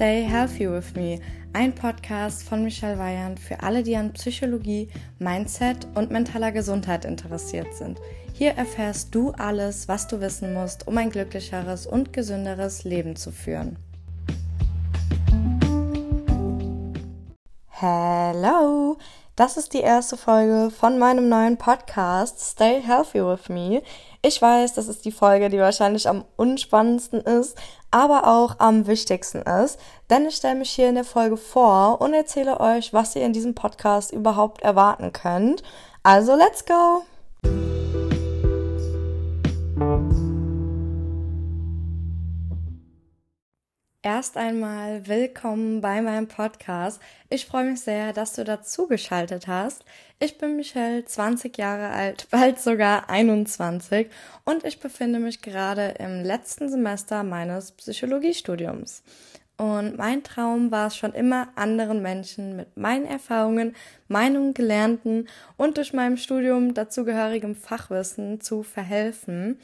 Stay 0.00 0.22
Healthy 0.22 0.66
with 0.66 0.94
Me, 0.94 1.20
ein 1.52 1.74
Podcast 1.74 2.42
von 2.42 2.64
Michelle 2.64 2.98
Weyand 2.98 3.38
für 3.38 3.62
alle, 3.62 3.82
die 3.82 3.94
an 3.94 4.14
Psychologie, 4.14 4.88
Mindset 5.18 5.86
und 5.94 6.10
mentaler 6.10 6.52
Gesundheit 6.52 7.04
interessiert 7.04 7.74
sind. 7.74 8.00
Hier 8.32 8.52
erfährst 8.52 9.14
du 9.14 9.32
alles, 9.32 9.88
was 9.88 10.08
du 10.08 10.18
wissen 10.22 10.54
musst, 10.54 10.88
um 10.88 10.96
ein 10.96 11.10
glücklicheres 11.10 11.86
und 11.86 12.14
gesünderes 12.14 12.84
Leben 12.84 13.14
zu 13.14 13.30
führen. 13.30 13.76
Hello! 17.68 18.96
Das 19.36 19.56
ist 19.56 19.72
die 19.72 19.80
erste 19.80 20.16
Folge 20.16 20.70
von 20.70 20.98
meinem 20.98 21.28
neuen 21.28 21.56
Podcast 21.56 22.40
Stay 22.40 22.82
Healthy 22.82 23.24
with 23.24 23.48
Me. 23.48 23.82
Ich 24.22 24.42
weiß, 24.42 24.74
das 24.74 24.88
ist 24.88 25.04
die 25.04 25.12
Folge, 25.12 25.48
die 25.48 25.58
wahrscheinlich 25.58 26.08
am 26.08 26.24
unspannendsten 26.36 27.20
ist, 27.22 27.56
aber 27.90 28.26
auch 28.26 28.56
am 28.58 28.86
wichtigsten 28.86 29.42
ist, 29.42 29.78
denn 30.10 30.26
ich 30.26 30.36
stelle 30.36 30.56
mich 30.56 30.70
hier 30.70 30.88
in 30.88 30.96
der 30.96 31.04
Folge 31.04 31.36
vor 31.36 32.00
und 32.00 32.12
erzähle 32.12 32.60
euch, 32.60 32.92
was 32.92 33.16
ihr 33.16 33.24
in 33.24 33.32
diesem 33.32 33.54
Podcast 33.54 34.12
überhaupt 34.12 34.62
erwarten 34.62 35.12
könnt. 35.12 35.62
Also, 36.02 36.34
let's 36.34 36.66
go! 36.66 37.04
Erst 44.12 44.36
einmal 44.36 45.06
willkommen 45.06 45.80
bei 45.80 46.02
meinem 46.02 46.26
Podcast. 46.26 47.00
Ich 47.28 47.46
freue 47.46 47.70
mich 47.70 47.80
sehr, 47.80 48.12
dass 48.12 48.32
du 48.32 48.42
dazu 48.42 48.88
geschaltet 48.88 49.46
hast. 49.46 49.84
Ich 50.18 50.36
bin 50.36 50.56
Michelle, 50.56 51.04
20 51.04 51.56
Jahre 51.56 51.90
alt, 51.90 52.26
bald 52.32 52.58
sogar 52.58 53.08
21 53.08 54.08
und 54.44 54.64
ich 54.64 54.80
befinde 54.80 55.20
mich 55.20 55.42
gerade 55.42 55.94
im 56.00 56.24
letzten 56.24 56.68
Semester 56.68 57.22
meines 57.22 57.70
Psychologiestudiums. 57.70 59.04
Und 59.56 59.96
mein 59.96 60.24
Traum 60.24 60.72
war 60.72 60.88
es 60.88 60.96
schon 60.96 61.12
immer, 61.12 61.46
anderen 61.54 62.02
Menschen 62.02 62.56
mit 62.56 62.76
meinen 62.76 63.06
Erfahrungen, 63.06 63.76
Meinungen, 64.08 64.54
Gelernten 64.54 65.28
und 65.56 65.76
durch 65.76 65.92
meinem 65.92 66.16
Studium 66.16 66.74
dazugehörigem 66.74 67.54
Fachwissen 67.54 68.40
zu 68.40 68.64
verhelfen. 68.64 69.60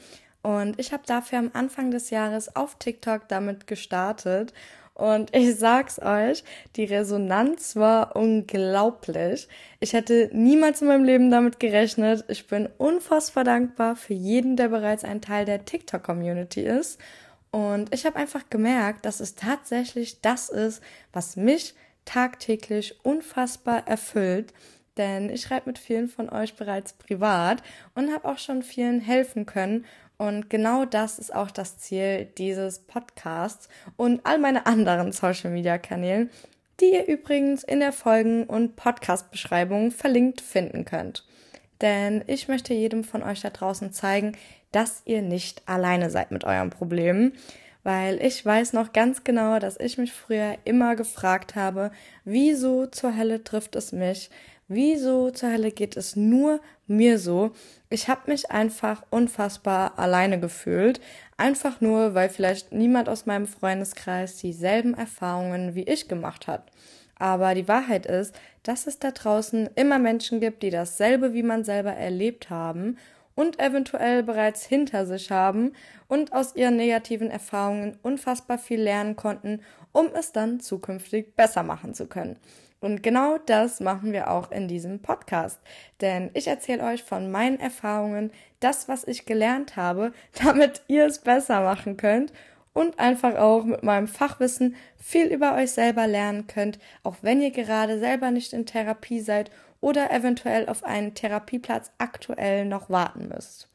Und 0.47 0.79
ich 0.79 0.93
habe 0.93 1.03
dafür 1.05 1.39
am 1.39 1.51
Anfang 1.51 1.91
des 1.91 2.09
Jahres 2.09 2.55
auf 2.55 2.75
TikTok 2.75 3.27
damit 3.27 3.67
gestartet. 3.67 4.53
Und 4.93 5.35
ich 5.35 5.57
sag's 5.57 5.99
euch, 5.99 6.45
die 6.77 6.85
Resonanz 6.85 7.75
war 7.75 8.15
unglaublich. 8.15 9.49
Ich 9.81 9.91
hätte 9.91 10.29
niemals 10.31 10.81
in 10.81 10.87
meinem 10.87 11.03
Leben 11.03 11.31
damit 11.31 11.59
gerechnet. 11.59 12.23
Ich 12.29 12.47
bin 12.47 12.69
unfassbar 12.77 13.43
dankbar 13.43 13.97
für 13.97 14.13
jeden, 14.13 14.55
der 14.55 14.69
bereits 14.69 15.03
ein 15.03 15.19
Teil 15.19 15.43
der 15.43 15.65
TikTok-Community 15.65 16.61
ist. 16.61 16.97
Und 17.51 17.93
ich 17.93 18.05
habe 18.05 18.15
einfach 18.15 18.49
gemerkt, 18.49 19.03
dass 19.05 19.19
es 19.19 19.35
tatsächlich 19.35 20.21
das 20.21 20.47
ist, 20.47 20.81
was 21.11 21.35
mich 21.35 21.75
tagtäglich 22.05 23.03
unfassbar 23.03 23.85
erfüllt. 23.85 24.53
Denn 24.97 25.29
ich 25.29 25.43
schreibe 25.43 25.67
mit 25.67 25.79
vielen 25.79 26.07
von 26.07 26.29
euch 26.29 26.55
bereits 26.55 26.93
privat 26.93 27.61
und 27.95 28.11
habe 28.11 28.27
auch 28.27 28.37
schon 28.37 28.63
vielen 28.63 28.99
helfen 28.99 29.45
können. 29.45 29.85
Und 30.17 30.49
genau 30.49 30.85
das 30.85 31.19
ist 31.19 31.33
auch 31.33 31.51
das 31.51 31.77
Ziel 31.77 32.25
dieses 32.37 32.79
Podcasts 32.79 33.69
und 33.95 34.25
all 34.25 34.39
meine 34.39 34.65
anderen 34.65 35.11
Social 35.11 35.51
Media 35.51 35.77
Kanälen, 35.77 36.31
die 36.79 36.93
ihr 36.93 37.07
übrigens 37.07 37.63
in 37.63 37.79
der 37.79 37.93
Folgen- 37.93 38.45
und 38.45 38.75
Podcast-Beschreibung 38.75 39.91
verlinkt 39.91 40.41
finden 40.41 40.85
könnt. 40.85 41.25
Denn 41.81 42.23
ich 42.25 42.47
möchte 42.47 42.73
jedem 42.73 43.03
von 43.03 43.21
euch 43.21 43.41
da 43.41 43.51
draußen 43.51 43.93
zeigen, 43.93 44.35
dass 44.71 45.03
ihr 45.05 45.21
nicht 45.21 45.61
alleine 45.67 46.09
seid 46.09 46.31
mit 46.31 46.43
euren 46.43 46.71
Problemen, 46.71 47.33
weil 47.83 48.21
ich 48.21 48.45
weiß 48.45 48.73
noch 48.73 48.91
ganz 48.91 49.23
genau, 49.23 49.59
dass 49.59 49.79
ich 49.79 49.97
mich 49.97 50.11
früher 50.11 50.57
immer 50.65 50.95
gefragt 50.95 51.55
habe, 51.55 51.91
wieso 52.25 52.85
zur 52.87 53.15
Hölle 53.15 53.43
trifft 53.43 53.75
es 53.75 53.91
mich? 53.91 54.29
Wieso 54.69 55.31
zur 55.31 55.53
Hölle 55.53 55.71
geht 55.71 55.95
es 55.95 56.17
nur 56.17 56.59
mir 56.87 57.19
so? 57.19 57.51
Ich 57.89 58.09
habe 58.09 58.29
mich 58.29 58.51
einfach 58.51 59.05
unfassbar 59.09 59.97
alleine 59.97 60.41
gefühlt, 60.41 60.99
einfach 61.37 61.79
nur, 61.79 62.15
weil 62.15 62.27
vielleicht 62.27 62.73
niemand 62.73 63.07
aus 63.07 63.25
meinem 63.25 63.47
Freundeskreis 63.47 64.35
dieselben 64.35 64.93
Erfahrungen 64.93 65.73
wie 65.73 65.83
ich 65.83 66.09
gemacht 66.09 66.47
hat. 66.47 66.69
Aber 67.15 67.55
die 67.55 67.69
Wahrheit 67.69 68.05
ist, 68.05 68.35
dass 68.63 68.87
es 68.87 68.99
da 68.99 69.11
draußen 69.11 69.69
immer 69.75 69.99
Menschen 69.99 70.41
gibt, 70.41 70.63
die 70.63 70.69
dasselbe 70.69 71.33
wie 71.33 71.43
man 71.43 71.63
selber 71.63 71.93
erlebt 71.93 72.49
haben 72.49 72.97
und 73.35 73.61
eventuell 73.61 74.21
bereits 74.21 74.65
hinter 74.65 75.05
sich 75.05 75.31
haben 75.31 75.71
und 76.09 76.33
aus 76.33 76.57
ihren 76.57 76.75
negativen 76.75 77.31
Erfahrungen 77.31 77.97
unfassbar 78.03 78.57
viel 78.57 78.81
lernen 78.81 79.15
konnten, 79.15 79.61
um 79.93 80.07
es 80.13 80.33
dann 80.33 80.59
zukünftig 80.59 81.37
besser 81.37 81.63
machen 81.63 81.93
zu 81.93 82.07
können. 82.07 82.37
Und 82.79 83.01
genau 83.01 83.37
das 83.39 83.79
machen 83.79 84.13
wir 84.13 84.29
auch 84.29 84.51
in 84.51 84.67
diesem 84.67 85.01
Podcast. 85.01 85.59
Denn 86.01 86.29
ich 86.33 86.47
erzähle 86.47 86.83
euch 86.83 87.03
von 87.03 87.31
meinen 87.31 87.59
Erfahrungen, 87.59 88.31
das, 88.59 88.87
was 88.87 89.07
ich 89.07 89.25
gelernt 89.25 89.75
habe, 89.75 90.11
damit 90.43 90.83
ihr 90.87 91.05
es 91.05 91.19
besser 91.19 91.61
machen 91.61 91.97
könnt 91.97 92.31
und 92.73 92.99
einfach 92.99 93.35
auch 93.35 93.63
mit 93.63 93.81
meinem 93.81 94.07
Fachwissen 94.07 94.75
viel 94.97 95.27
über 95.27 95.55
euch 95.55 95.71
selber 95.71 96.05
lernen 96.05 96.45
könnt, 96.45 96.77
auch 97.01 97.15
wenn 97.21 97.41
ihr 97.41 97.51
gerade 97.51 97.97
selber 97.97 98.29
nicht 98.29 98.53
in 98.53 98.67
Therapie 98.67 99.19
seid 99.19 99.49
oder 99.81 100.11
eventuell 100.11 100.69
auf 100.69 100.83
einen 100.83 101.15
Therapieplatz 101.15 101.91
aktuell 101.97 102.65
noch 102.65 102.89
warten 102.89 103.29
müsst. 103.29 103.69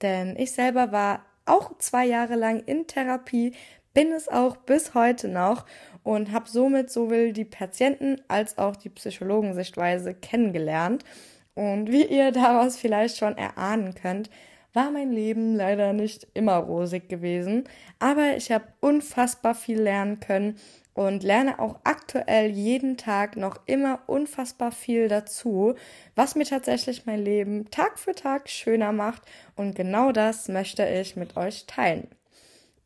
Denn 0.00 0.36
ich 0.36 0.52
selber 0.52 0.92
war 0.92 1.26
auch 1.44 1.76
zwei 1.78 2.06
Jahre 2.06 2.36
lang 2.36 2.60
in 2.60 2.86
Therapie, 2.86 3.54
bin 3.92 4.12
es 4.12 4.28
auch 4.28 4.56
bis 4.56 4.94
heute 4.94 5.28
noch 5.28 5.66
und 6.08 6.32
habe 6.32 6.48
somit 6.48 6.90
sowohl 6.90 7.34
die 7.34 7.44
Patienten 7.44 8.16
als 8.28 8.56
auch 8.56 8.76
die 8.76 8.88
Psychologensichtweise 8.88 10.14
kennengelernt. 10.14 11.04
Und 11.54 11.92
wie 11.92 12.06
ihr 12.06 12.32
daraus 12.32 12.78
vielleicht 12.78 13.18
schon 13.18 13.36
erahnen 13.36 13.94
könnt, 13.94 14.30
war 14.72 14.90
mein 14.90 15.12
Leben 15.12 15.54
leider 15.54 15.92
nicht 15.92 16.26
immer 16.32 16.56
rosig 16.56 17.10
gewesen, 17.10 17.64
aber 17.98 18.38
ich 18.38 18.50
habe 18.50 18.64
unfassbar 18.80 19.54
viel 19.54 19.82
lernen 19.82 20.18
können 20.18 20.56
und 20.94 21.22
lerne 21.24 21.58
auch 21.58 21.76
aktuell 21.84 22.48
jeden 22.52 22.96
Tag 22.96 23.36
noch 23.36 23.60
immer 23.66 24.00
unfassbar 24.06 24.72
viel 24.72 25.08
dazu, 25.08 25.74
was 26.14 26.36
mir 26.36 26.46
tatsächlich 26.46 27.04
mein 27.04 27.22
Leben 27.22 27.70
Tag 27.70 27.98
für 27.98 28.14
Tag 28.14 28.48
schöner 28.48 28.92
macht 28.92 29.20
und 29.56 29.76
genau 29.76 30.12
das 30.12 30.48
möchte 30.48 30.88
ich 30.88 31.16
mit 31.16 31.36
euch 31.36 31.66
teilen. 31.66 32.08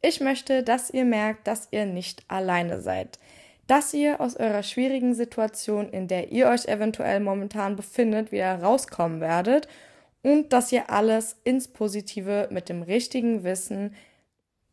Ich 0.04 0.20
möchte, 0.20 0.64
dass 0.64 0.90
ihr 0.90 1.04
merkt, 1.04 1.46
dass 1.46 1.68
ihr 1.70 1.86
nicht 1.86 2.24
alleine 2.26 2.80
seid. 2.80 3.20
Dass 3.68 3.94
ihr 3.94 4.20
aus 4.20 4.36
eurer 4.36 4.64
schwierigen 4.64 5.14
Situation, 5.14 5.88
in 5.90 6.08
der 6.08 6.32
ihr 6.32 6.48
euch 6.48 6.66
eventuell 6.66 7.20
momentan 7.20 7.76
befindet, 7.76 8.32
wieder 8.32 8.60
rauskommen 8.60 9.20
werdet 9.20 9.68
und 10.22 10.52
dass 10.52 10.72
ihr 10.72 10.90
alles 10.90 11.36
ins 11.44 11.68
Positive 11.68 12.48
mit 12.50 12.68
dem 12.68 12.82
richtigen 12.82 13.44
Wissen 13.44 13.94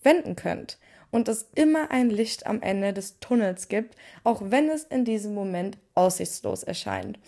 wenden 0.02 0.36
könnt 0.36 0.80
und 1.12 1.28
es 1.28 1.48
immer 1.54 1.92
ein 1.92 2.10
Licht 2.10 2.48
am 2.48 2.62
Ende 2.64 2.92
des 2.92 3.20
Tunnels 3.20 3.68
gibt, 3.68 3.96
auch 4.24 4.42
wenn 4.46 4.68
es 4.70 4.84
in 4.84 5.06
diesem 5.06 5.36
Moment 5.36 5.78
aussichtslos 5.94 6.64
erscheint. 6.64 7.20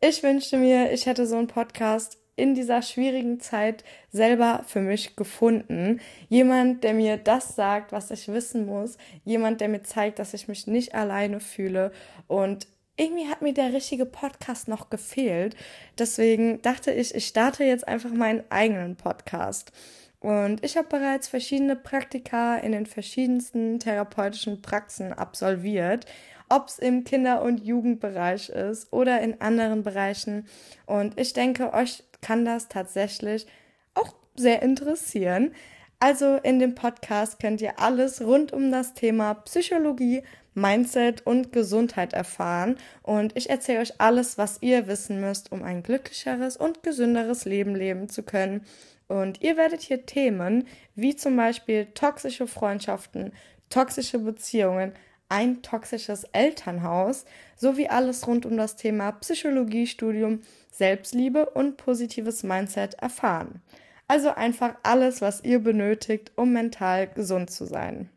Ich 0.00 0.22
wünschte 0.22 0.56
mir, 0.56 0.92
ich 0.92 1.04
hätte 1.04 1.26
so 1.26 1.36
einen 1.36 1.46
Podcast 1.46 2.16
in 2.40 2.54
dieser 2.54 2.82
schwierigen 2.82 3.38
Zeit 3.38 3.84
selber 4.10 4.64
für 4.66 4.80
mich 4.80 5.14
gefunden. 5.14 6.00
Jemand, 6.28 6.82
der 6.82 6.94
mir 6.94 7.18
das 7.18 7.54
sagt, 7.54 7.92
was 7.92 8.10
ich 8.10 8.28
wissen 8.28 8.66
muss. 8.66 8.96
Jemand, 9.24 9.60
der 9.60 9.68
mir 9.68 9.82
zeigt, 9.82 10.18
dass 10.18 10.34
ich 10.34 10.48
mich 10.48 10.66
nicht 10.66 10.94
alleine 10.94 11.40
fühle. 11.40 11.92
Und 12.26 12.66
irgendwie 12.96 13.28
hat 13.28 13.42
mir 13.42 13.52
der 13.52 13.72
richtige 13.72 14.06
Podcast 14.06 14.68
noch 14.68 14.90
gefehlt. 14.90 15.54
Deswegen 15.98 16.62
dachte 16.62 16.92
ich, 16.92 17.14
ich 17.14 17.26
starte 17.26 17.64
jetzt 17.64 17.86
einfach 17.86 18.10
meinen 18.10 18.42
eigenen 18.48 18.96
Podcast. 18.96 19.72
Und 20.20 20.64
ich 20.64 20.76
habe 20.76 20.88
bereits 20.88 21.28
verschiedene 21.28 21.76
Praktika 21.76 22.56
in 22.56 22.72
den 22.72 22.86
verschiedensten 22.86 23.78
therapeutischen 23.78 24.60
Praxen 24.60 25.12
absolviert 25.12 26.06
ob 26.50 26.66
es 26.66 26.78
im 26.78 27.04
Kinder- 27.04 27.42
und 27.42 27.64
Jugendbereich 27.64 28.50
ist 28.50 28.92
oder 28.92 29.20
in 29.20 29.40
anderen 29.40 29.82
Bereichen. 29.82 30.46
Und 30.84 31.18
ich 31.18 31.32
denke, 31.32 31.72
euch 31.72 32.02
kann 32.20 32.44
das 32.44 32.68
tatsächlich 32.68 33.46
auch 33.94 34.14
sehr 34.36 34.62
interessieren. 34.62 35.52
Also 35.98 36.36
in 36.36 36.58
dem 36.58 36.74
Podcast 36.74 37.40
könnt 37.40 37.60
ihr 37.60 37.78
alles 37.78 38.22
rund 38.22 38.52
um 38.52 38.72
das 38.72 38.94
Thema 38.94 39.34
Psychologie, 39.34 40.22
Mindset 40.54 41.26
und 41.26 41.52
Gesundheit 41.52 42.12
erfahren 42.12 42.76
und 43.02 43.36
ich 43.36 43.50
erzähle 43.50 43.80
euch 43.80 44.00
alles, 44.00 44.36
was 44.36 44.58
ihr 44.62 44.86
wissen 44.86 45.20
müsst, 45.20 45.52
um 45.52 45.62
ein 45.62 45.82
glücklicheres 45.82 46.56
und 46.56 46.82
gesünderes 46.82 47.44
Leben 47.44 47.74
leben 47.76 48.08
zu 48.08 48.22
können. 48.22 48.62
Und 49.06 49.42
ihr 49.42 49.56
werdet 49.56 49.82
hier 49.82 50.06
Themen 50.06 50.66
wie 50.94 51.16
zum 51.16 51.36
Beispiel 51.36 51.86
toxische 51.94 52.46
Freundschaften, 52.46 53.32
toxische 53.68 54.18
Beziehungen, 54.18 54.92
ein 55.30 55.62
toxisches 55.62 56.24
Elternhaus 56.32 57.24
sowie 57.56 57.88
alles 57.88 58.26
rund 58.26 58.44
um 58.44 58.58
das 58.58 58.76
Thema 58.76 59.12
Psychologiestudium, 59.12 60.42
Selbstliebe 60.70 61.48
und 61.50 61.78
positives 61.78 62.42
Mindset 62.42 62.94
erfahren. 62.94 63.62
Also 64.08 64.30
einfach 64.30 64.74
alles, 64.82 65.20
was 65.22 65.42
ihr 65.44 65.60
benötigt, 65.60 66.32
um 66.36 66.52
mental 66.52 67.06
gesund 67.06 67.50
zu 67.50 67.64
sein. 67.64 68.10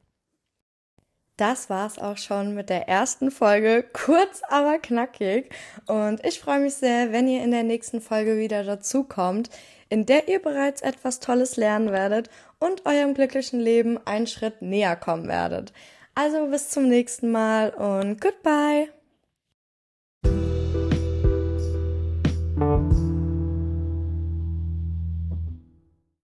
Das 1.37 1.69
war's 1.69 1.97
auch 1.97 2.17
schon 2.17 2.53
mit 2.53 2.69
der 2.69 2.87
ersten 2.87 3.31
Folge, 3.31 3.83
kurz 3.93 4.41
aber 4.49 4.77
knackig. 4.77 5.51
Und 5.87 6.23
ich 6.25 6.39
freue 6.39 6.59
mich 6.59 6.75
sehr, 6.75 7.11
wenn 7.11 7.27
ihr 7.27 7.43
in 7.43 7.51
der 7.51 7.63
nächsten 7.63 8.01
Folge 8.01 8.37
wieder 8.37 8.63
dazukommt, 8.63 9.49
in 9.89 10.05
der 10.05 10.27
ihr 10.27 10.41
bereits 10.41 10.81
etwas 10.81 11.19
Tolles 11.19 11.57
lernen 11.57 11.91
werdet 11.91 12.29
und 12.59 12.85
eurem 12.85 13.13
glücklichen 13.13 13.59
Leben 13.59 13.99
einen 14.05 14.27
Schritt 14.27 14.61
näher 14.61 14.95
kommen 14.95 15.27
werdet. 15.27 15.73
Also 16.15 16.47
bis 16.47 16.69
zum 16.69 16.87
nächsten 16.87 17.31
Mal 17.31 17.71
und 17.71 18.21
goodbye! 18.21 18.89